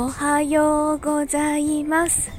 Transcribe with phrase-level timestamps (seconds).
[0.00, 2.30] おはようございます。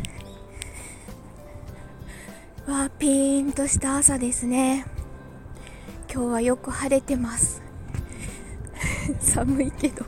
[2.65, 4.85] わピーンとした朝ですね。
[6.10, 7.62] 今日はよく晴れてます。
[9.19, 10.06] 寒いけど。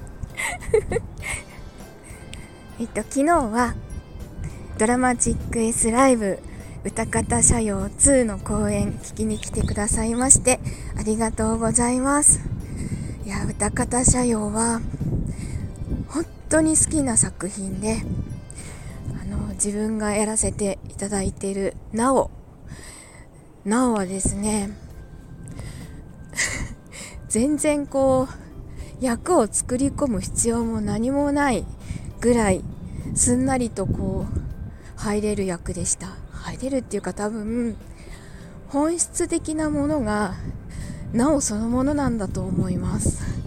[2.80, 3.76] えっと昨日は
[4.78, 6.40] ドラマチック S ライブ
[6.86, 10.62] 歌方社用2の公演聞きに来てくださいまして
[10.98, 12.40] ありがとうございます。
[13.26, 14.80] いや歌方社用は
[16.52, 18.02] 当に好きな作品で
[19.22, 22.30] あの自分がやらせていただいているなお
[23.64, 24.70] なおはですね
[27.30, 31.66] 全然こう役を作り込む必要も何もない
[32.20, 32.66] ぐらい
[33.16, 36.10] すんなりとこう入れる役でした。
[36.34, 37.78] 入れるっていうか多分
[38.68, 40.36] 本質的なものが
[41.14, 43.41] なおそのものなんだと思います。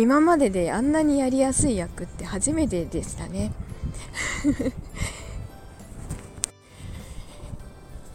[0.00, 3.52] 今までであんなにやりやすい役って初めてでしたね。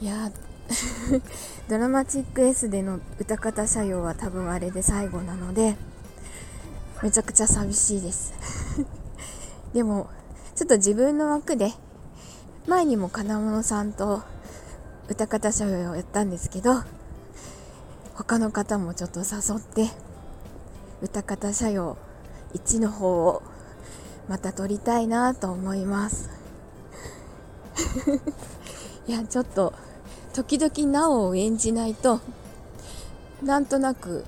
[0.02, 0.32] いや
[1.70, 5.78] ドラマチック S での歌方作用は多分あれで最後なので
[7.04, 8.34] めちゃくちゃ寂しいです。
[9.74, 10.10] でも
[10.56, 11.72] ちょっと自分の枠で
[12.68, 14.24] 前にも金物さんと
[15.08, 16.82] 歌方作用をやったんですけど
[18.16, 19.92] 他の方もちょっと誘って
[21.02, 21.98] 歌方社用
[22.54, 23.44] 1の方を
[24.28, 26.30] また撮りたいなと思います。
[29.08, 29.74] いやちょっと
[30.34, 32.22] 時々なおを演じないと
[33.44, 34.26] なんとなく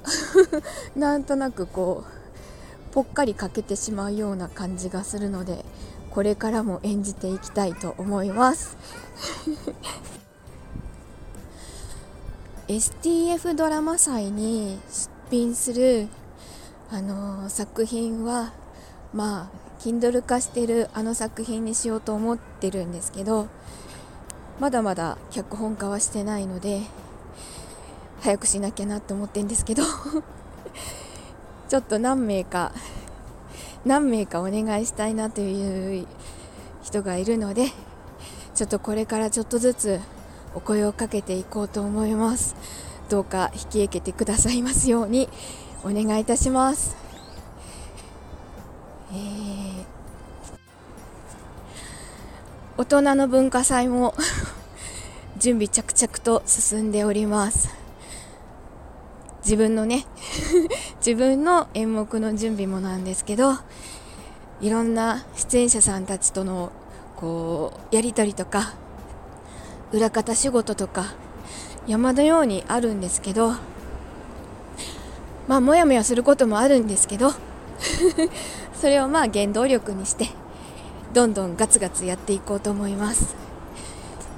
[0.95, 5.66] なんとなくこうぽっかり欠けてしまうような感じがするので
[6.12, 8.78] これからも演じていきたいと思います。
[12.68, 16.10] STF ドラマ祭に出品する、
[16.90, 18.54] あの、作品は
[19.14, 23.48] まあ Kindle 化してるあの作品にしようと思ってるんですけど
[24.60, 26.82] まだまだ脚本化はしてないので
[28.22, 29.84] 早くしなきゃなって思ってるんですけど
[31.70, 32.72] ちょっと何名か
[33.86, 36.08] 何名かお願いしたいなという
[36.82, 37.67] 人がいるので
[38.56, 40.00] ちょっとこれからちょっとずつ
[40.56, 42.56] お声をかけていこうと思います。
[43.10, 45.30] どうか引き受けてくださいますように。
[45.83, 46.95] お願いいたします。
[49.11, 49.83] えー、
[52.77, 54.14] 大人の文化祭も
[55.37, 57.70] 準備着々と進んでおります。
[59.43, 60.05] 自分のね
[60.99, 63.54] 自分の演目の準備もなんですけど
[64.60, 66.73] いろんな出演者さんたちとの
[67.16, 68.73] こうやり取りとか
[69.93, 71.14] 裏方仕事とか
[71.87, 73.54] 山のようにあるんですけど
[75.48, 77.32] まあもやもやすることもあるんですけど
[78.80, 80.30] それをまあ原動力にして
[81.14, 83.36] どんどんガツガツやっていこうと思います、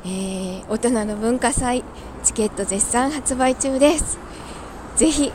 [0.06, 1.84] えー、大人の文化祭
[2.24, 4.18] チケット絶賛発売中です。
[4.98, 5.32] ぜひ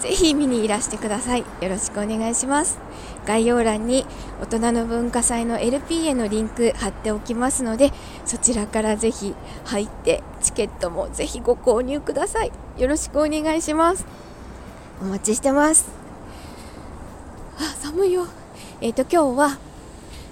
[0.00, 1.40] ぜひ見にいらしてください。
[1.40, 2.78] よろしくお願いします。
[3.24, 4.04] 概要欄に
[4.40, 7.92] 大人の文化祭の LP へのリンク貼っておきますので
[8.24, 9.34] そちらからぜひ
[9.64, 12.52] 入ってチケットもぜひご購入ください。
[12.76, 14.04] よろしくお願いします。
[14.98, 15.90] お待ちしてます。
[17.58, 18.26] あ寒いよ。
[18.80, 19.58] えっ、ー、と今日は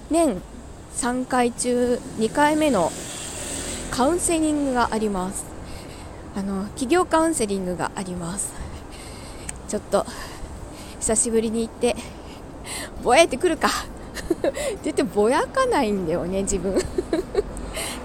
[0.09, 0.41] 年
[0.95, 2.91] 3回中2回目の
[3.91, 5.45] カウンセリングがあります。
[6.35, 8.53] あの企業カウンセリングがあります。
[9.67, 10.03] ちょっと
[10.99, 11.95] 久しぶりに行って
[13.03, 13.69] ぼやいてくるか。
[13.69, 14.53] って
[14.85, 16.81] 言ってぼやかないんだよね自分。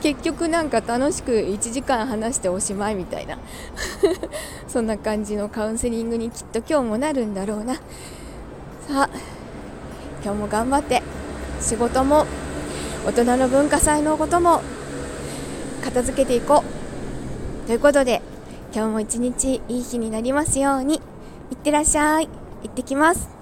[0.02, 3.38] 結局なんか楽しく1時間話しておしまいみたいな。
[4.66, 7.74] そんな感じのカウンセリングにきっと今日もなるんだろうな。
[7.74, 7.80] さ
[8.90, 9.10] あ
[10.24, 11.02] 今日も頑張って。
[11.60, 12.24] 仕事も
[13.06, 14.62] 大人の文化祭のことも
[15.84, 16.64] 片付けていこ
[17.64, 17.66] う。
[17.66, 18.22] ということで
[18.74, 21.02] 今日も一日いい日になりますように。
[21.50, 22.28] いってらっしゃい。
[22.62, 23.39] 行ってきます。